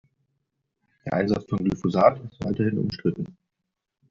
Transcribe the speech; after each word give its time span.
Der 1.05 1.13
Einsatz 1.13 1.45
von 1.47 1.59
Glyphosat 1.59 2.19
ist 2.25 2.43
weiterhin 2.43 2.79
umstritten. 2.79 3.37